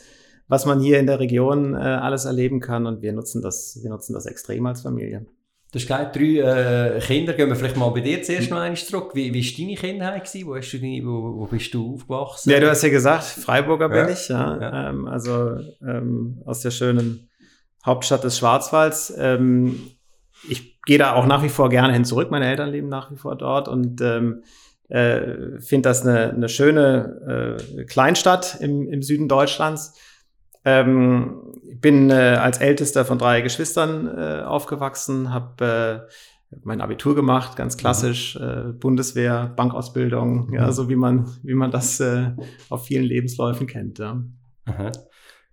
[0.49, 2.85] was man hier in der Region äh, alles erleben kann.
[2.85, 5.27] Und wir nutzen das, wir nutzen das extrem als Familie.
[5.73, 7.33] Du hast gesagt, drei äh, Kinder.
[7.35, 9.11] Gehen wir vielleicht mal bei dir zuerst noch einmal zurück.
[9.15, 10.25] Wie, wie war deine Kindheit?
[10.25, 10.49] Gewesen?
[10.49, 12.51] Wo, hast du deine, wo, wo bist du aufgewachsen?
[12.51, 14.29] Ja, du hast ja gesagt, Freiburger bin Ja, ich.
[14.29, 14.91] Ja, ja.
[14.91, 17.29] Ähm, also ähm, aus der schönen
[17.87, 19.15] Hauptstadt des Schwarzwalds.
[19.17, 19.81] Ähm,
[20.49, 22.31] ich gehe da auch nach wie vor gerne hin zurück.
[22.31, 24.43] Meine Eltern leben nach wie vor dort und ähm,
[24.89, 29.99] äh, finde das eine, eine schöne äh, Kleinstadt im, im Süden Deutschlands.
[30.65, 37.15] Ähm, ich bin äh, als ältester von drei Geschwistern äh, aufgewachsen, habe äh, mein Abitur
[37.15, 42.31] gemacht, ganz klassisch, äh, Bundeswehr, Bankausbildung, ja, so wie man, wie man das äh,
[42.69, 43.99] auf vielen Lebensläufen kennt.
[43.99, 44.23] Ja.
[44.65, 44.93] Aha.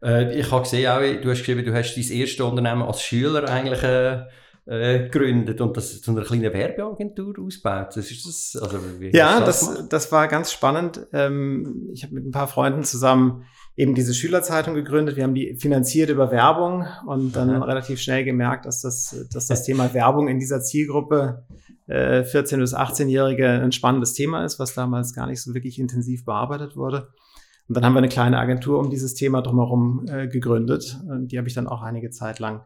[0.04, 3.50] Äh, ich habe gesehen, auch, du hast geschrieben, du hast dein erstes Unternehmen als Schüler
[3.50, 4.24] eigentlich äh,
[4.66, 7.96] äh, gegründet und das zu einer kleinen Werbeagentur ausgebaut.
[7.96, 8.80] Das ist das, also,
[9.12, 9.94] Ja, das, gemacht?
[9.94, 11.06] das war ganz spannend.
[11.12, 13.44] Ähm, ich habe mit ein paar Freunden zusammen
[13.76, 15.16] eben diese Schülerzeitung gegründet.
[15.16, 17.66] Wir haben die finanziert über Werbung und dann Aha.
[17.66, 21.44] relativ schnell gemerkt, dass das, dass das Thema Werbung in dieser Zielgruppe
[21.88, 26.24] äh, 14- bis 18-Jährige ein spannendes Thema ist, was damals gar nicht so wirklich intensiv
[26.24, 27.10] bearbeitet wurde.
[27.68, 31.00] Und dann haben wir eine kleine Agentur um dieses Thema drumherum äh, gegründet.
[31.10, 32.62] Und die habe ich dann auch einige Zeit lang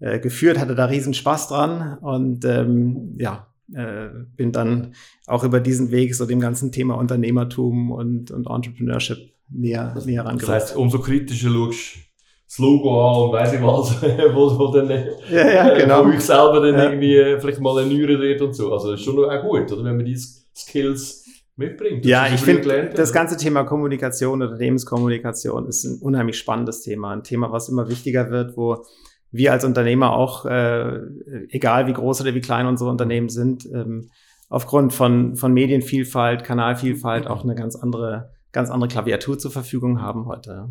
[0.00, 4.94] äh, geführt, hatte da riesen Spaß dran und ähm, ja, äh, bin dann
[5.26, 10.32] auch über diesen Weg so dem ganzen Thema Unternehmertum und, und Entrepreneurship näher, näher Das
[10.32, 10.48] rangerückt.
[10.52, 12.00] heisst, umso kritischer schaust du
[12.48, 14.02] das Logo an und weiss ich was,
[14.34, 16.04] wo, wo dann äh, Ja, ja, genau.
[16.04, 16.84] euch selber dann Ja.
[16.90, 18.72] irgendwie äh, vielleicht mal erneuert wird und so.
[18.72, 19.84] Also das ist schon auch gut, oder?
[19.84, 21.24] Wenn man diese Skills
[21.60, 22.04] mitbringt.
[22.04, 23.18] Ja, ich finde, das oder?
[23.20, 27.12] ganze Thema Kommunikation, Unternehmenskommunikation ist ein unheimlich spannendes Thema.
[27.12, 28.84] Ein Thema, was immer wichtiger wird, wo
[29.30, 31.00] wir als Unternehmer auch, äh,
[31.50, 34.10] egal wie groß oder wie klein unsere Unternehmen sind, ähm,
[34.48, 40.26] aufgrund von, von Medienvielfalt, Kanalvielfalt auch eine ganz andere, ganz andere Klaviatur zur Verfügung haben
[40.26, 40.70] heute.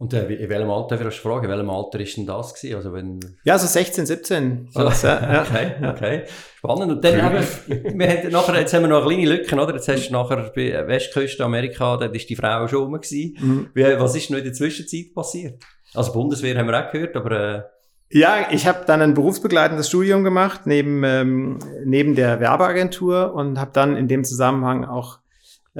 [0.00, 2.76] Und äh, in welchem Alter, darf ich fragen, in welchem Alter ist denn das gewesen?
[2.76, 4.68] Also wenn, Ja, so 16, 17.
[4.70, 5.42] So, ja, ja.
[5.42, 6.22] okay, okay.
[6.56, 6.92] Spannend.
[6.92, 9.74] Und dann haben wir, wir haben nachher, jetzt haben wir noch eine kleine Lücke, oder?
[9.74, 13.36] Jetzt hast du nachher bei Westküste Amerika, dort ist die Frau schon rum gewesen.
[13.40, 13.70] Mhm.
[13.74, 15.62] Wie, was ist noch in der Zwischenzeit passiert?
[15.94, 17.62] Also Bundeswehr haben wir auch gehört, aber äh,
[18.10, 23.72] Ja, ich habe dann ein berufsbegleitendes Studium gemacht neben ähm, neben der Werbeagentur und habe
[23.72, 25.18] dann in dem Zusammenhang auch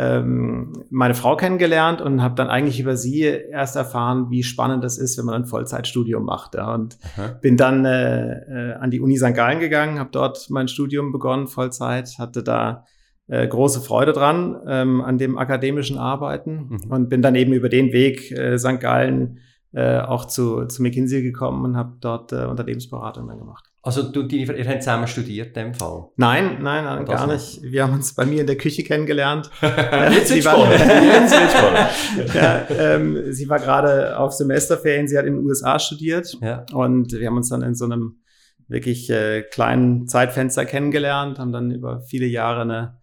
[0.01, 4.97] ähm, meine Frau kennengelernt und habe dann eigentlich über sie erst erfahren, wie spannend es
[4.97, 6.55] ist, wenn man ein Vollzeitstudium macht.
[6.55, 6.73] Ja.
[6.73, 7.39] Und Aha.
[7.43, 8.33] bin dann äh,
[8.71, 9.35] äh, an die Uni St.
[9.35, 12.85] Gallen gegangen, habe dort mein Studium begonnen, Vollzeit, hatte da
[13.27, 16.91] äh, große Freude dran ähm, an dem akademischen Arbeiten Mhm.
[16.93, 18.79] und bin dann eben über den Weg äh, St.
[18.79, 19.41] Gallen
[19.73, 23.68] äh, auch zu, zu McKinsey gekommen und habe dort äh, Unternehmensberatung dann gemacht.
[23.89, 26.09] Also du, und deine, ihr habt zusammen studiert in dem Fall.
[26.17, 27.63] Nein, nein, nein gar nicht.
[27.63, 29.51] Wir haben uns bei mir in der Küche kennengelernt.
[29.63, 30.71] Jetzt Sie war-.
[30.73, 36.67] Jetzt ja, ähm, sie war gerade auf Semesterferien, sie hat in den USA studiert Ja.
[36.75, 38.19] und wir haben uns dann in so einem
[38.69, 42.99] wirklich äh, kleinen Zeitfenster kennengelernt, haben dann über viele Jahre eine,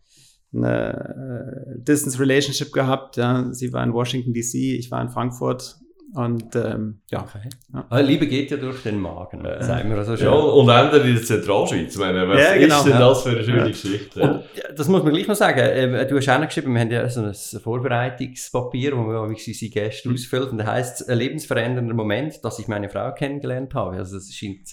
[0.54, 3.18] eine äh, Distance Relationship gehabt.
[3.18, 3.52] Ja.
[3.52, 5.78] Sie war in Washington DC, ich war in Frankfurt
[6.16, 7.22] und ähm, ja.
[7.22, 7.50] Okay.
[7.74, 7.86] Ja.
[7.90, 10.26] Ah, Liebe geht ja durch den Magen, sagen wir also schon.
[10.26, 11.96] Ja, und Ende in der Zentralschweiz.
[11.98, 12.78] Meine, was Ja, genau.
[12.80, 13.00] ist denn Ja.
[13.00, 13.68] das für eine schöne Ja.
[13.68, 14.22] Geschichte?
[14.22, 15.60] Und ja, das muss man gleich noch sagen.
[15.62, 19.70] Ähm, du hast auch noch geschrieben, wir haben ja so ein Vorbereitungspapier, wo wir unsere
[19.70, 20.16] Gäste Mhm.
[20.16, 20.50] ausfüllen.
[20.50, 23.98] Und da heißt es, ein lebensverändernder Moment, dass ich meine Frau kennengelernt habe.
[23.98, 24.70] Also das scheint...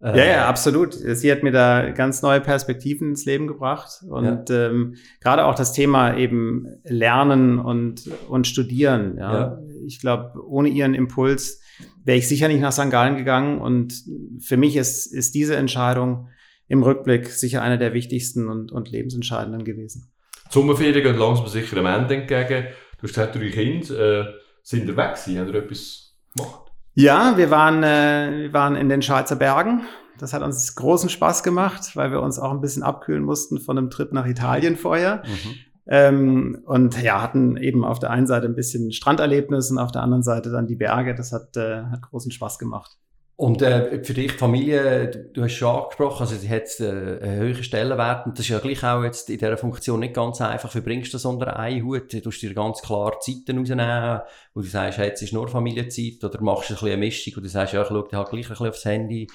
[0.00, 0.94] äh, Ja, ja, absolut.
[0.94, 4.02] Sie hat mir da ganz neue Perspektiven ins Leben gebracht.
[4.08, 9.16] Und ähm, gerade auch das Thema eben Lernen und, und Studieren.
[9.18, 9.32] Ja.
[9.32, 9.58] Ja.
[9.86, 11.60] Ich glaube, ohne ihren Impuls
[12.04, 12.90] wäre ich sicher nicht nach St.
[12.90, 13.60] Gallen gegangen.
[13.60, 14.04] Und
[14.40, 16.28] für mich ist, ist diese Entscheidung
[16.68, 20.12] im Rückblick sicher eine der wichtigsten und, und lebensentscheidenden gewesen.
[20.48, 22.66] Die Sommerferien gehen langsam sicher am Ende entgegen.
[22.98, 24.24] Du hast gesagt, drei Kinder äh,
[24.62, 26.65] sind ihr weg gewesen, haben ihr etwas gemacht?
[26.96, 29.82] Ja, wir waren, äh, wir waren in den Schweizer Bergen.
[30.18, 33.76] Das hat uns großen Spaß gemacht, weil wir uns auch ein bisschen abkühlen mussten von
[33.76, 35.22] einem Trip nach Italien vorher.
[35.26, 35.54] Mhm.
[35.88, 40.02] Ähm, und ja, hatten eben auf der einen Seite ein bisschen Stranderlebnis und auf der
[40.02, 41.14] anderen Seite dann die Berge.
[41.14, 42.96] Das hat, äh, hat großen Spaß gemacht.
[43.38, 47.38] Und äh, für dich, Familie, du, du hast schon angesprochen, also sie hat äh, einen
[47.40, 50.74] höheren Stellenwert und das ist ja gleich auch jetzt in dieser Funktion nicht ganz einfach.
[50.74, 52.10] Wie bringst du das unter einen Hut?
[52.14, 54.20] Du musst dir ganz klar Zeiten rausnehmen,
[54.54, 57.34] wo du sagst, hey, jetzt ist nur Familienzeit oder machst du ein bisschen eine Mischung
[57.36, 59.26] und du sagst, ja, ich schaue halt gleich ein bisschen aufs Handy.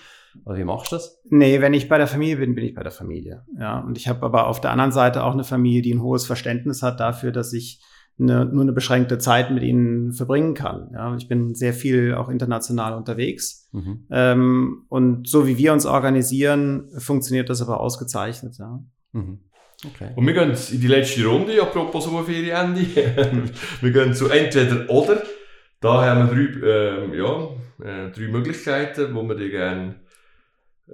[0.45, 1.21] Oder wie machst du das?
[1.29, 3.45] Nee, wenn ich bei der Familie bin, bin ich bei der Familie.
[3.59, 6.25] Ja, und ich habe aber auf der anderen Seite auch eine Familie, die ein hohes
[6.25, 7.81] Verständnis hat dafür, dass ich
[8.21, 10.91] eine, nur eine beschränkte Zeit mit ihnen verbringen kann.
[10.93, 13.69] Ja, ich bin sehr viel auch international unterwegs.
[13.71, 14.05] Mhm.
[14.11, 18.57] Ähm, und so wie wir uns organisieren, funktioniert das aber ausgezeichnet.
[18.59, 18.83] Ja.
[19.13, 19.39] Mhm.
[19.85, 20.11] Okay.
[20.15, 22.85] Und wir gehen in die letzte Runde, apropos Sommerferienende.
[23.81, 25.23] wir gehen zu entweder oder.
[25.79, 27.47] Da haben wir drei, ähm, ja,
[27.83, 30.00] äh, drei Möglichkeiten, wo wir dir gerne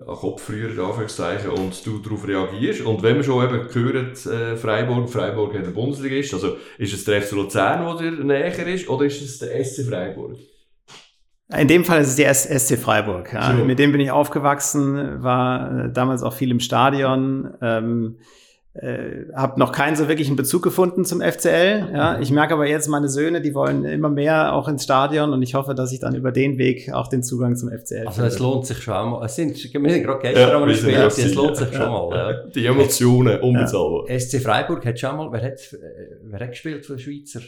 [0.05, 2.81] Kopf früher, Anführungszeichen, und du darauf reagierst.
[2.81, 7.03] Und wenn wir schon eben hören, äh, Freiburg, Freiburg hat der Bundesligist, also ist es
[7.03, 10.37] der FC Luzern, der dir näher ist, oder ist es der SC Freiburg?
[11.55, 13.31] In dem Fall ist es der SC Freiburg.
[13.33, 13.55] Ja.
[13.55, 13.63] So.
[13.63, 17.53] Mit dem bin ich aufgewachsen, war äh, damals auch viel im Stadion.
[17.61, 18.17] Ähm,
[18.81, 21.89] äh, habe noch keinen so wirklichen Bezug gefunden zum FCL.
[21.93, 22.21] Ja, mhm.
[22.21, 25.55] ich merke aber jetzt meine Söhne, die wollen immer mehr auch ins Stadion und ich
[25.55, 28.65] hoffe, dass ich dann über den Weg auch den Zugang zum FCL Also es lohnt
[28.65, 29.25] sich schon mal.
[29.25, 32.09] Es sind wir sind gerade gestern ja, gespielt, ja, es lohnt sich schon mal.
[32.11, 32.33] Ja.
[32.55, 34.09] Die Emotionen unbezahlbar.
[34.09, 34.19] Ja.
[34.19, 35.59] SC Freiburg hat schon mal, wer hat,
[36.23, 37.41] wer hat gespielt für Schweizer?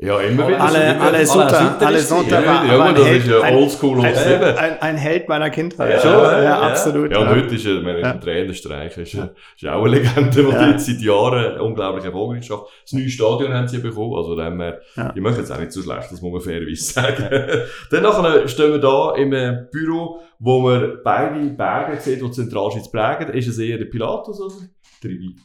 [0.00, 0.60] Ja, immer wieder.
[0.60, 2.44] Alle, alle Sonntag, alle Sonntag.
[2.44, 6.04] Ja, das ist ja oldschool ein, ein, ein, ein Held meiner Kindheit.
[6.04, 7.10] Ja, ja, absolut.
[7.10, 8.12] Ja, und heute ist ja, meine, ja.
[8.14, 10.70] Trainerstreich ist, ist auch eine Legende die ja.
[10.70, 12.66] jetzt seit Jahren unglaublich erfolgreich schafft.
[12.82, 15.12] Das neue Stadion haben sie bekommen, also dem her, ja.
[15.12, 17.28] die machen jetzt auch nicht so schlecht, das muss man fairerweise sagen.
[17.90, 19.30] Dann nachher stehen wir da im
[19.70, 23.32] Büro, wo wir beide Berge sehen, die Zentralschweiz prägen.
[23.34, 24.54] Ist es eher der Pilatus oder
[25.02, 25.36] der Rivi?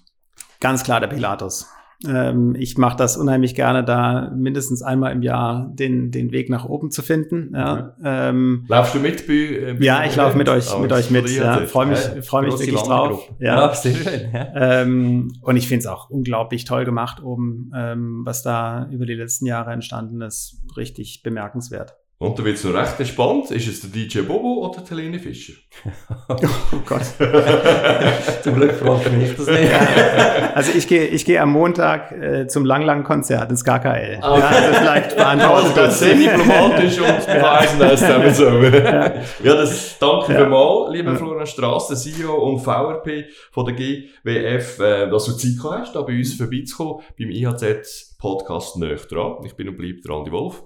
[0.59, 1.67] Ganz klar der Pilatus.
[2.05, 6.65] Ähm, ich mache das unheimlich gerne, da mindestens einmal im Jahr den, den Weg nach
[6.65, 7.53] oben zu finden.
[7.55, 7.95] Ja.
[7.97, 8.03] Mhm.
[8.05, 9.25] Ähm, Laufst du mit?
[9.25, 11.29] Bei, äh, ja, ich laufe mit euch, mit euch mit.
[11.29, 13.31] Ja, freue mich, freu mich wirklich drauf.
[13.39, 14.31] Ja, sehr schön.
[14.33, 19.15] Ähm, und ich finde es auch unglaublich toll gemacht oben, ähm, was da über die
[19.15, 20.61] letzten Jahre entstanden ist.
[20.75, 21.95] Richtig bemerkenswert.
[22.19, 23.51] Und da wird es noch recht entspannt.
[23.51, 25.53] Ist es der DJ Bobo oder der Helene Fischer?
[26.29, 27.03] oh Gott.
[28.43, 29.71] zum Glück fragt mich das nicht.
[30.55, 34.17] also ich gehe ich gehe am Montag äh, zum Lang-Lang-Konzert ins KKL.
[34.19, 34.39] Okay.
[34.39, 35.99] Ja, also vielleicht beantwortet das.
[35.99, 38.63] Sehr diplomatisch und beweisen das damit so.
[38.63, 39.13] ja.
[39.43, 40.49] ja, das danke ja.
[40.49, 41.17] mal, lieber ja.
[41.17, 46.01] Florian Strass, der CEO und VRP von der GWF, äh, dass du Zeit hast, da
[46.01, 49.35] bei uns vorbeizukommen, beim IHZ Podcast näher dran.
[49.45, 50.63] Ich bin und bleibe dran, die Wolf.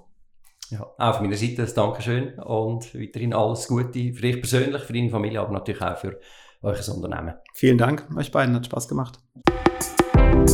[0.72, 4.94] Ja, auch von meiner Seite ein Dankeschön und weiterhin alles Gute für dich persönlich, für
[4.94, 6.18] deine Familie, aber natürlich auch für
[6.62, 7.34] euch Unternehmen.
[7.52, 9.18] Vielen Dank, euch beiden hat Spaß gemacht.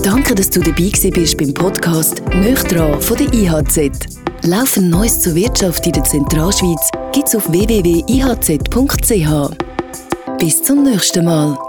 [0.02, 4.18] Danke, dass du dabei bist beim Podcast «Nöchtran» von der IHZ.
[4.42, 9.28] Laufend Neues zur Wirtschaft in der Zentralschweiz gibt's auf www.ihz.ch.
[10.38, 11.67] Bis zum nächsten Mal.